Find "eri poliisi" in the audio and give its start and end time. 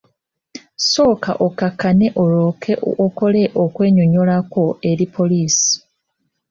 4.89-5.71